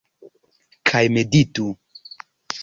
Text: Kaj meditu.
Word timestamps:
Kaj 0.91 1.03
meditu. 1.17 1.67